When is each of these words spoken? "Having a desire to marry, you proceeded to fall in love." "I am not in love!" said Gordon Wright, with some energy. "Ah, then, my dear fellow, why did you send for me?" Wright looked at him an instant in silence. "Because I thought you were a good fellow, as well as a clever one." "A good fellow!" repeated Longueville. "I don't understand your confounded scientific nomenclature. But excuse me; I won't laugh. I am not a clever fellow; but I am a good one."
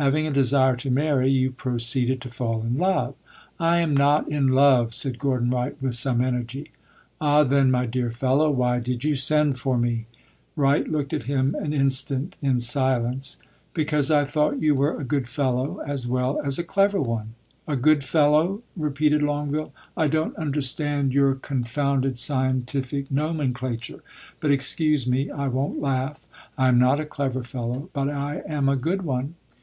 "Having 0.00 0.26
a 0.26 0.30
desire 0.32 0.74
to 0.76 0.90
marry, 0.90 1.30
you 1.30 1.50
proceeded 1.50 2.22
to 2.22 2.30
fall 2.30 2.62
in 2.62 2.78
love." 2.78 3.14
"I 3.60 3.80
am 3.80 3.94
not 3.94 4.26
in 4.26 4.48
love!" 4.48 4.94
said 4.94 5.18
Gordon 5.18 5.50
Wright, 5.50 5.76
with 5.82 5.94
some 5.94 6.22
energy. 6.22 6.70
"Ah, 7.20 7.44
then, 7.44 7.70
my 7.70 7.84
dear 7.84 8.10
fellow, 8.10 8.50
why 8.50 8.78
did 8.80 9.04
you 9.04 9.14
send 9.14 9.58
for 9.58 9.76
me?" 9.76 10.06
Wright 10.56 10.90
looked 10.90 11.12
at 11.12 11.24
him 11.24 11.54
an 11.56 11.74
instant 11.74 12.36
in 12.40 12.58
silence. 12.58 13.36
"Because 13.74 14.10
I 14.10 14.24
thought 14.24 14.62
you 14.62 14.74
were 14.74 14.98
a 14.98 15.04
good 15.04 15.28
fellow, 15.28 15.80
as 15.86 16.06
well 16.08 16.40
as 16.42 16.58
a 16.58 16.64
clever 16.64 17.02
one." 17.02 17.34
"A 17.68 17.76
good 17.76 18.02
fellow!" 18.02 18.62
repeated 18.78 19.22
Longueville. 19.22 19.74
"I 19.94 20.06
don't 20.06 20.34
understand 20.36 21.12
your 21.12 21.34
confounded 21.34 22.16
scientific 22.18 23.12
nomenclature. 23.12 24.00
But 24.40 24.52
excuse 24.52 25.06
me; 25.06 25.30
I 25.30 25.48
won't 25.48 25.82
laugh. 25.82 26.26
I 26.56 26.68
am 26.68 26.78
not 26.78 26.98
a 26.98 27.04
clever 27.04 27.44
fellow; 27.44 27.90
but 27.92 28.08
I 28.08 28.40
am 28.48 28.70
a 28.70 28.74
good 28.76 29.02
one." 29.02 29.34